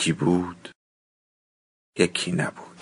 [0.00, 0.68] یکی بود
[1.98, 2.80] یکی نبود.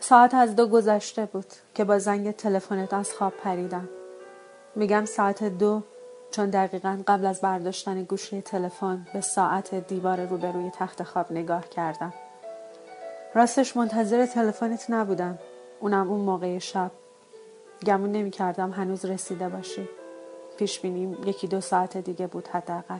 [0.00, 3.88] ساعت از دو گذشته بود که با زنگ تلفنت از خواب پریدم.
[4.76, 5.82] میگم ساعت دو
[6.30, 12.14] چون دقیقا قبل از برداشتن گوشی تلفن به ساعت دیوار روبروی تخت خواب نگاه کردم.
[13.34, 15.38] راستش منتظر تلفنت نبودم.
[15.80, 16.90] اونم اون موقع شب.
[17.86, 20.01] گمون نمی کردم هنوز رسیده باشی.
[20.56, 21.28] پیش بینیم.
[21.28, 22.98] یکی دو ساعت دیگه بود حداقل.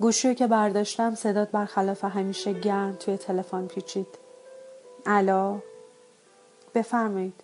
[0.00, 4.06] گوشی که برداشتم صدات برخلاف همیشه گرم توی تلفن پیچید.
[5.06, 5.58] الا
[6.74, 7.40] بفرمایید.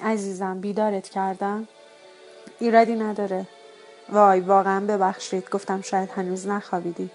[0.00, 1.68] عزیزم بیدارت کردم؟
[2.60, 3.46] ایرادی نداره.
[4.08, 5.50] وای واقعا ببخشید.
[5.50, 7.10] گفتم شاید هنوز نخوابیدی.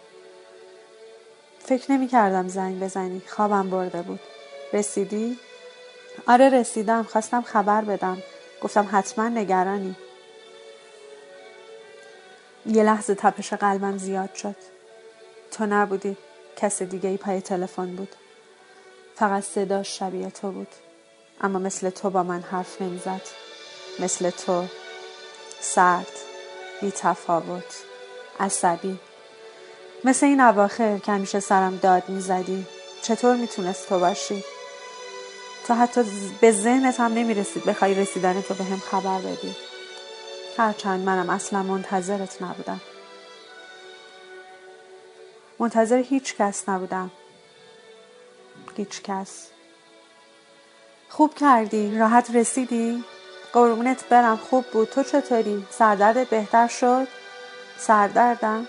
[1.59, 3.21] فکر نمی کردم زنگ بزنی.
[3.27, 4.19] خوابم برده بود.
[4.73, 5.37] رسیدی؟
[6.27, 7.03] آره رسیدم.
[7.03, 8.17] خواستم خبر بدم.
[8.61, 9.95] گفتم حتما نگرانی.
[12.65, 14.55] یه لحظه تپش قلبم زیاد شد.
[15.51, 16.17] تو نبودی.
[16.57, 18.15] کس دیگه ای پای تلفن بود.
[19.15, 20.67] فقط صداش شبیه تو بود.
[21.41, 23.21] اما مثل تو با من حرف نمی‌زد.
[23.99, 24.65] مثل تو.
[25.59, 26.11] سرد.
[26.81, 27.83] بی تفاوت.
[28.39, 28.99] عصبی.
[30.03, 32.67] مثل این اواخر که همیشه سرم داد می‌زدی.
[33.01, 34.43] چطور می‌تونست تو باشی؟
[35.67, 36.01] تو حتی
[36.41, 37.63] به ذهنت هم نمی‌رسید.
[37.65, 39.55] بخوای رسیدن تو به هم خبر بدی.
[40.57, 42.81] هرچند منم اصلا منتظرت نبودم.
[45.59, 47.11] منتظر هیچ کس نبودم.
[48.77, 49.47] هیچ کس.
[51.09, 53.03] خوب کردی راحت رسیدی.
[53.53, 54.89] قربونت برم خوب بود.
[54.89, 57.07] تو چطوری؟ سردردت بهتر شد؟
[57.77, 58.67] سردردم؟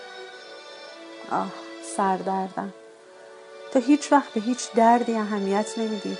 [1.31, 1.51] آه
[1.97, 2.73] سردردم.
[3.73, 6.17] تو هیچ وقت به هیچ دردی اهمیت نمیدی.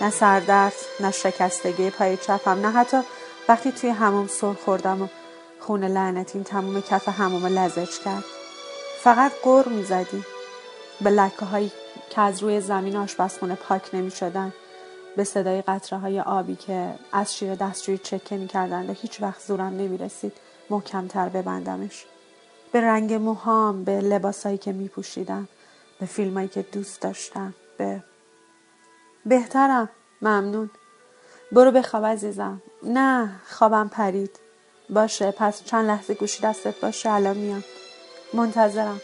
[0.00, 3.00] نه سردرد نه شکستگی پای چپم نه حتی
[3.48, 5.08] وقتی توی هموم سر خوردم و
[5.60, 8.24] خون لعنتین تموم کف هموم لزج کرد.
[9.00, 10.24] فقط قر می‌زدی.
[11.00, 11.72] به لکه هایی
[12.10, 14.52] که از روی زمین آشپزخونه پاک نمی شدن
[15.16, 19.40] به صدای قطره های آبی که از شیر دستشویی چکه می کردن و هیچ وقت
[19.40, 20.32] زورم نمی رسید
[20.70, 22.04] محکمتر ببندمش.
[22.72, 25.48] به رنگ موهام به لباسایی که می پوشیدم
[26.00, 28.04] به فیلمایی که دوست داشتم به
[29.26, 29.88] بهترم.
[30.22, 30.70] ممنون.
[31.54, 32.62] برو بخواب عزیزم.
[32.82, 34.30] نه خوابم پرید.
[34.90, 37.64] باشه پس چند لحظه گوشی دستت باشه الان میام.
[38.32, 39.00] منتظرم.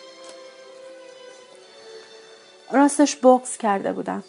[2.72, 4.24] راستش بغز کرده بودم.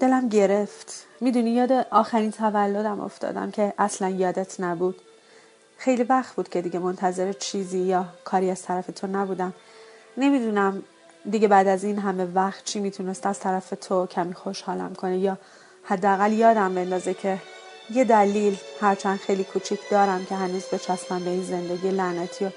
[0.00, 1.06] دلم گرفت.
[1.20, 5.00] می‌دونی یاد آخرین تولدم افتادم که اصلا یادت نبود.
[5.78, 9.54] خیلی وقت بود که دیگه منتظر چیزی یا کاری از طرف تو نبودم.
[10.16, 10.82] نمی‌دونم
[11.30, 15.38] دیگه بعد از این همه وقت چی می‌تونست از طرف تو کمی خوشحالم کنه یا
[15.82, 17.38] حداقل یادم بندازه که
[17.94, 22.50] یه دلیل هرچند خیلی کوچیک دارم که هنوز بچسبم به این زندگی لعنتی و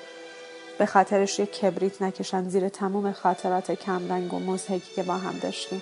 [0.77, 5.81] به خاطرش یه کبریت نکشم زیر تموم خاطرات کمرنگ و مزهکی که با هم داشتیم.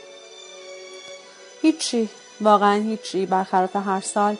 [1.62, 2.10] هیچی
[2.42, 4.38] واقعا هیچی برخلاف هر سال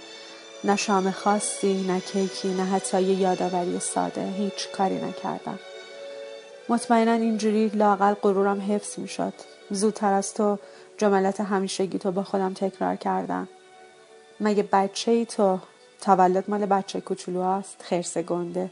[0.64, 5.60] نه شام خاصی نه کیکی نه حتی یه یادآوری ساده هیچ کاری نکردم.
[6.70, 9.34] مطمئنا اینجوری لاقل غرورم حفظ می‌شد.
[9.72, 10.58] زودتر از تو
[10.98, 13.48] جملت همیشگی تو با خودم تکرار کردم.
[14.42, 15.60] مگه بچه ای تو؟
[16.02, 18.72] تولد مال بچه کوچولو هست خرس گنده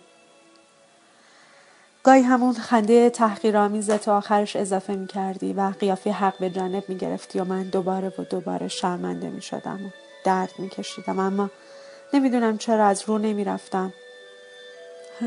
[2.03, 6.97] گاهی همون خنده تحقیرآمیز تو آخرش اضافه می کردی و قیافه حق به جانب می
[6.97, 9.89] گرفتی و من دوباره و دوباره شرمنده می شدم و
[10.24, 11.50] درد می کشیدم اما
[12.13, 13.94] نمی‌دونم چرا از رو نمی رفتم.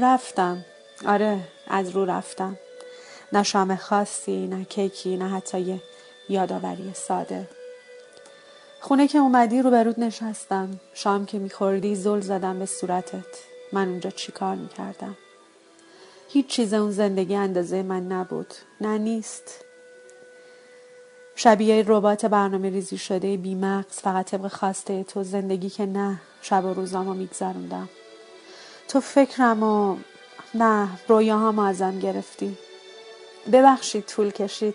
[0.03, 0.65] رفتم
[1.07, 2.59] آره از رو رفتم.
[3.33, 5.81] نه شام خاصی نه کیکی نه حتی
[6.29, 7.49] یادآوری ساده.
[8.81, 10.81] خونه که اومدی رو برود نشستم.
[10.95, 13.25] شام که میخوردی زل زدم به صورتت.
[13.73, 15.17] من اونجا چیکار می‌کردم؟
[16.29, 18.55] هیچ چیز اون زندگی اندازه من نبود.
[18.81, 19.65] نه نیست.
[21.37, 26.75] شبیه ربات برنامه ریزی شده بیمغز فقط طبق خواسته تو زندگی که نه شب و
[26.75, 27.89] روزامو میگذروندم.
[28.89, 29.97] تو فکرم و
[30.55, 32.59] نه رویاهام ازم گرفتی.
[33.53, 34.75] ببخشید طول کشید.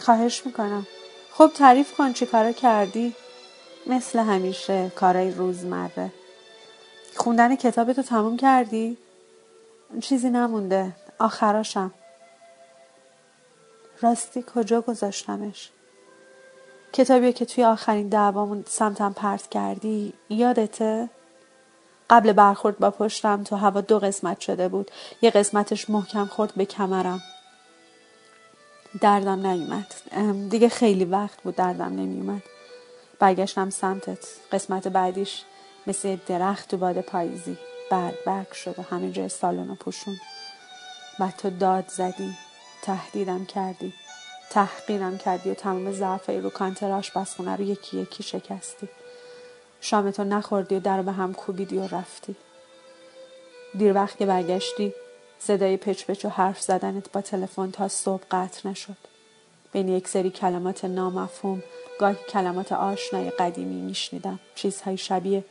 [0.00, 0.86] خواهش می‌کنم.
[1.32, 3.14] خب تعریف کن چی کارا کردی؟
[3.86, 6.12] مثل همیشه کارای روزمره.
[7.16, 8.96] خوندن کتابتو تموم کردی؟
[10.00, 10.92] چیزی نمونده.
[11.18, 11.94] آخراشم.
[14.02, 15.70] راستی کجا گذاشتمش؟
[16.92, 21.08] کتابی که توی آخرین دعوامون سمتم پرت کردی یادته؟
[22.10, 24.90] قبل برخورد با پشتم تو هوا دو قسمت شده بود.
[25.22, 27.22] یه قسمتش محکم خورد به کمرم.
[29.00, 29.94] دردم نیومد.
[30.50, 32.42] دیگه خیلی وقت بود دردم نمیومد.
[33.18, 34.26] برگشتم سمتت.
[34.52, 35.42] قسمت بعدیش
[35.86, 37.58] مثل درخت تو باد پاییزی.
[37.90, 40.16] برگ برگ شد و همه جای سالن و پوشون.
[41.20, 42.36] و تو داد زدی.
[42.82, 43.94] تهدیدم کردی.
[44.50, 48.88] تحقیرم کردی و تمام ضعفای رو کانتر آشپزخونه رو یکی یکی شکستی.
[49.80, 52.36] شامتو نخوردی و در به هم کوبیدی و رفتی.
[53.78, 54.94] دیر وقت که برگشتی
[55.38, 58.96] صدای پچ پچ و حرف زدنت با تلفن تا صبح قطع نشد.
[59.72, 61.62] بین یک سری کلمات نامفهوم
[61.98, 64.38] گاهی کلمات آشنای قدیمی میشنیدم.
[64.54, 65.44] چیزهای شبیه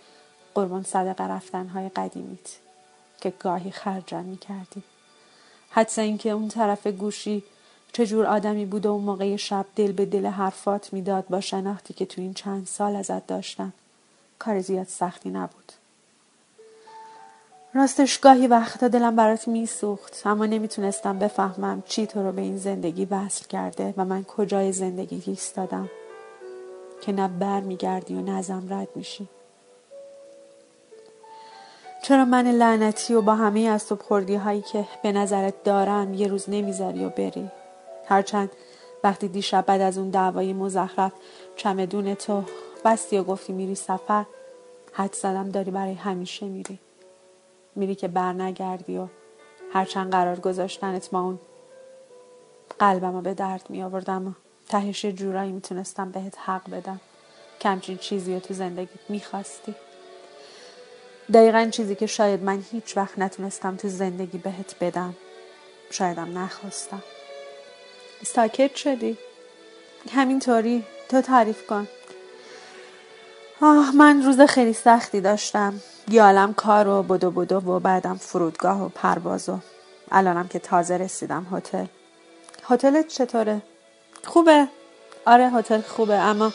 [0.56, 2.58] قربان صدقه رفتنهای قدیمیت
[3.22, 4.84] که گاهی خرجم می‌کردی.
[5.70, 7.44] حدث اینکه اون طرف گوشی
[7.94, 12.06] چجور آدمی بود و اون موقع شب دل به دل حرفات می‌داد با شناختی که
[12.06, 13.74] تو این چند سال ازت داشتم
[14.40, 15.72] کار زیاد سختی نبود.
[17.74, 23.06] راستش گاهی وقتا دلم برات میسوخت اما نمی‌تونستم بفهمم چی تو رو به این زندگی
[23.06, 25.90] وصل کرده و من کجای زندگی ایستادم.
[27.02, 29.28] که نه بر میگردی و نه ازم رد میشی.
[32.04, 36.50] چرا من لعنتی و با همه از تو هایی که به نظرت دارم یه روز
[36.50, 37.52] نمی‌ذاری و بری؟
[38.06, 38.50] هرچند
[39.04, 41.12] وقتی دیشب بعد از اون دعوای مزخرف
[41.56, 42.44] چمدون تو
[42.86, 44.26] بستی و گفتی میری سفر
[44.94, 46.80] حد زدم داری برای همیشه میری.
[47.76, 49.08] میری که بر نگردی و
[49.74, 51.40] هرچند قرار گذاشتنت ما اون
[52.80, 54.36] قلبمو به درد می آوردم
[54.70, 57.00] تهش جورایی می‌تونستم بهت حق بدم
[57.62, 59.76] کمچین چیزی رو تو زندگیت می‌خواستی.
[61.34, 65.16] دقیقا چیزی که شاید من هیچ وقت نتونستم تو زندگی بهت بدم
[65.92, 67.04] شایدم نخواستم.
[68.26, 69.18] ساکت شدی؟
[70.12, 71.88] همینطوری؟ تو تعریف کن.
[73.62, 75.82] آه من روز خیلی سختی داشتم.
[76.08, 79.60] یالم کار و بدو بدو و بعدم فرودگاه و پرواز و
[80.12, 81.86] الانم که تازه رسیدم هتل.
[82.64, 83.62] هتلت چطوره؟
[84.26, 84.68] خوبه.
[85.26, 86.52] آره هتل خوبه اما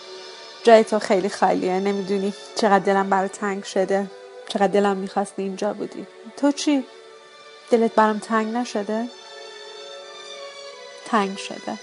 [0.63, 1.81] جای تو خیلی خالیه.
[1.81, 4.11] نمی‌دونی چقدر دلم برای تنگ شده.
[4.49, 6.07] چقدر دلم می‌خواستی اینجا بودی.
[6.37, 6.85] تو چی؟
[7.71, 9.09] دلت برام تنگ نشده؟
[11.05, 11.79] تنگ شده.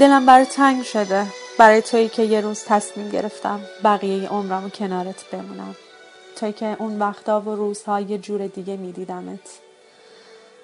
[0.00, 1.26] دلم برای تنگ شده.
[1.58, 5.76] برای تویی که یه روز تصمیم گرفتم بقیه عمرم و کنارت بمونم.
[6.36, 9.48] توی که اون وقتا و روزها یه جور دیگه میدیدمت.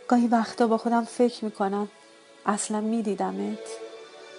[0.09, 1.89] گاهی وقتا با خودم فکر می‌کنم
[2.49, 3.59] اصلا میدیدمت.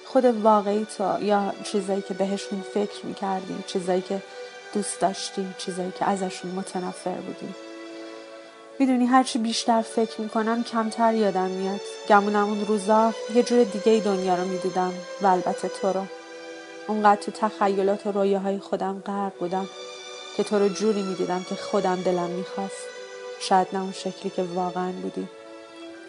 [0.06, 4.21] خود واقعی تو یا چیزایی که بهشون فکر می‌کردی چیزایی که
[4.73, 7.53] دوست داشتی چیزایی که ازشون متنفر بودی
[8.79, 11.79] می‌دونی هرچی بیشتر فکر می‌کنم کمتر یادم میاد.
[12.09, 16.06] گمونم اون روزا یه جور دیگه دنیا رو می‌دیدم و البته تو رو.
[16.88, 19.69] اونقدر تو تخیلات و رویاهای خودم غرق بودم
[20.38, 22.88] که تو رو جوری می‌دیدم که خودم دلم می‌خواست.
[23.39, 25.27] شاید نه اون شکلی که واقعا بودی.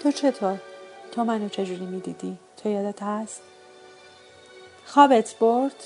[0.02, 0.58] تو چطور؟
[1.12, 3.42] تو منو چجوری می‌دیدی؟ تو یادت هست؟
[4.84, 5.84] خوابت برد؟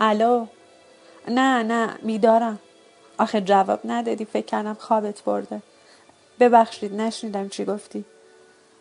[0.00, 0.46] الو؟
[1.28, 2.58] نه نه میدارم
[3.18, 5.62] آخه جواب ندادی فکر کردم خوابت برده
[6.40, 8.04] ببخشید نشنیدم چی گفتی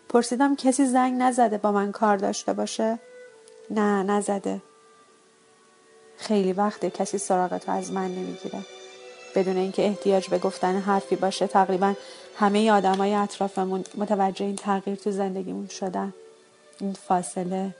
[0.09, 2.99] پرسیدم کسی زنگ نزده با من کار داشته باشه
[3.69, 4.61] نه نزده
[6.17, 8.59] خیلی وقته کسی سراغتو از من نمی‌گیره
[9.35, 11.93] بدون اینکه احتیاج به گفتن حرفی باشه تقریبا
[12.35, 16.13] همه آدمای اطرافمون متوجه این تغییر تو زندگیمون شدن.
[16.79, 17.75] این فاصله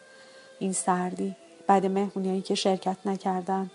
[0.60, 1.36] این سردی.
[1.68, 3.72] بعد مهمونیایی که شرکت نکردن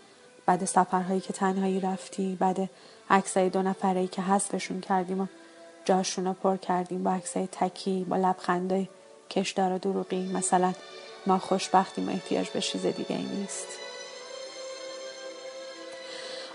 [0.46, 2.70] بعد سفرهایی که تنهایی رفتی بعد
[3.10, 5.26] عکسای دو نفره که حذفشون کردیم و
[5.84, 8.88] جاشون رو پر کردیم با عکسای تکی با لبخندای
[9.30, 10.32] کشدار و دروغی.
[10.32, 10.72] مثلا
[11.26, 13.89] ما خوشبختیم و احتیاج به چیز دیگه ای نیست.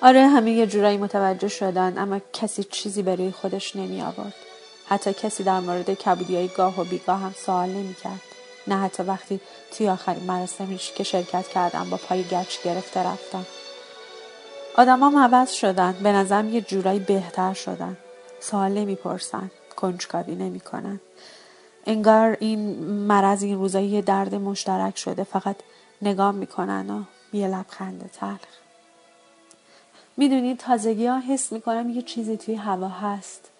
[0.01, 4.33] آره همه یه جورایی متوجه شدن اما کسی چیزی برای خودش نمی آورد.
[4.87, 8.21] حتی کسی در مورد کبودی های گاه و بیگاه هم سوال نمی کرد.
[8.67, 9.39] نه حتی وقتی
[9.77, 13.45] توی آخرین مراسمیش که شرکت کردم با پای گچ گرفته رفتم.
[14.75, 17.97] آدمام عوض شدن به نظرم یه جورایی بهتر شدن.
[18.39, 20.99] سوال نمی‌پرسن کنجکاوی نمی‌کنن
[21.87, 25.55] انگار این مرض این روزایی یه درد مشترک شده فقط
[26.01, 27.03] نگاه می‌کنن و
[27.37, 28.64] یه لبخند تلخ.
[30.17, 33.51] می‌دونی تازگی ها حس می‌کنم یه چیزی توی هوا هست.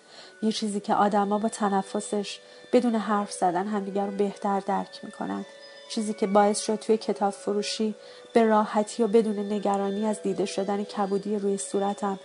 [0.42, 2.40] یه چیزی که آدما با تنفسش
[2.74, 5.46] بدون حرف زدن همدیگر رو بهتر درک می‌کنن.
[5.90, 7.96] چیزی که باعث شد توی کتاب فروشی
[8.34, 12.20] به راحتی و بدون نگرانی از دیده شدن کبودی روی صورتم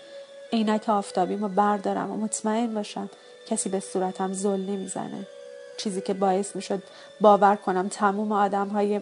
[0.53, 3.11] عینک آفتابیمو بردارم و مطمئن باشم
[3.47, 5.27] کسی به صورتم زل نمی‌زنه.
[5.79, 6.83] چیزی که باعث می‌شد
[7.21, 9.01] باور کنم تموم آدم های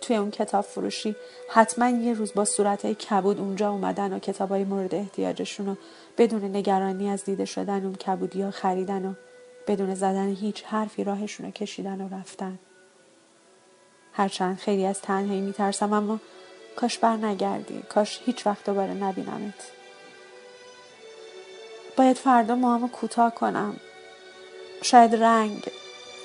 [0.00, 1.16] توی اون کتاب فروشی.
[1.48, 5.76] حتما یه روز با صورت کبود اونجا اومدن و کتاب های مورد احتیاجشون رو
[6.18, 9.14] بدون نگرانی از دیده شدن اون کبودی ها خریدن و
[9.66, 12.58] بدون زدن هیچ حرفی راهشون رو کشیدن و رفتن.
[14.12, 16.20] هرچند خیلی از تنهایی میترسم اما
[16.76, 19.72] کاش بر نگردی کاش هیچ وقت دوباره نبینمت.
[21.96, 23.76] باید فردا موهامو کوتاه کنم.
[24.82, 25.70] شاید رنگ.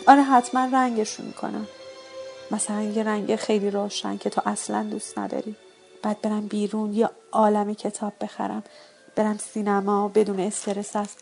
[0.07, 1.67] آره حتما رنگشون می‌کنم.
[2.51, 5.55] مثلا یه رنگ خیلی روشن که تو اصلا دوست نداری.
[6.01, 8.63] بعد برم بیرون یا عالم کتاب بخرم.
[9.15, 11.15] برم سینما بدون استرس از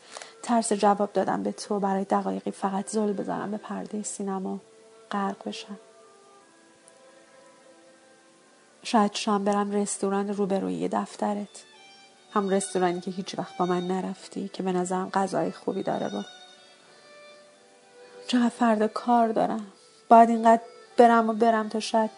[0.43, 4.59] ترس جواب دادم به تو برای دقایقی فقط زل بزنم به پرده سینما
[5.11, 5.79] غرق بشم.
[8.83, 11.63] شاید شام برم رستوران روبروی دفترت.
[12.33, 16.23] هم رستورانی که هیچ وقت با من نرفتی که به نظرم غذای خوبی داره با.
[18.27, 19.67] چقدر فردا کار دارم.
[20.09, 20.61] باید اینقدر
[20.97, 22.09] برم و برم تا شاید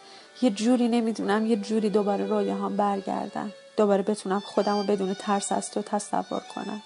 [0.42, 3.54] یه جوری نمی‌دونم یه جوری دوباره رویاهام برگردم.
[3.78, 6.82] دوباره بتونم خودم رو بدون ترس از تو تصور کنم.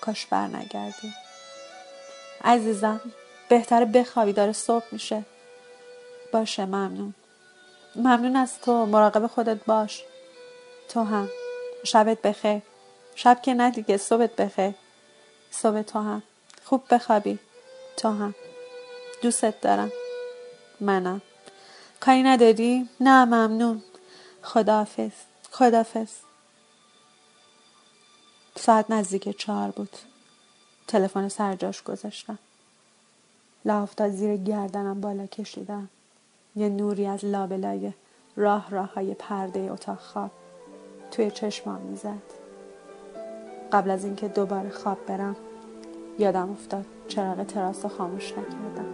[0.00, 1.14] کاش بر نگردی.
[2.44, 3.00] عزیزم
[3.48, 5.22] بهتره بخوابی داره صبح میشه.
[6.32, 7.14] باشه ممنون.
[7.96, 10.02] ممنون از تو مراقب خودت باش.
[10.88, 11.28] تو هم.
[11.84, 12.62] شبت بخیر.
[13.14, 14.74] شب که نه دیگه صبحت بخیر.
[15.50, 16.22] صبح تو هم.
[16.64, 17.38] خوب بخوابی.
[17.96, 18.34] تو هم.
[19.22, 19.92] دوستت دارم.
[20.80, 21.22] منم.
[22.00, 23.82] کاری نداری؟ نه ممنون.
[24.42, 25.12] خداحافظ.
[25.50, 26.10] خداحافظ.
[28.56, 29.96] ساعت نزدیک چهار بود.
[30.86, 32.38] تلفن سرجاش گذاشتم.
[33.64, 35.88] لافتاد زیر گردنم بالا کشیدم.
[36.56, 37.92] یه نوری از لابلای
[38.36, 40.30] راه راه های پرده اتاق خواب
[41.10, 42.22] توی چشمام می‌زد.
[43.72, 45.36] قبل از اینکه دوباره خواب برم
[46.18, 48.93] یادم افتاد چراغ تراس خاموش نکردم.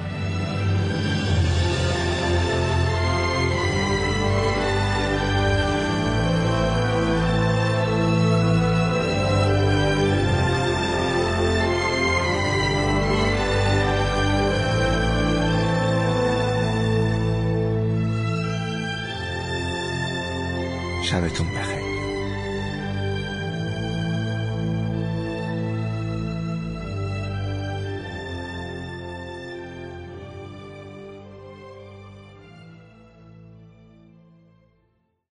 [21.11, 21.80] شبتون بخیر.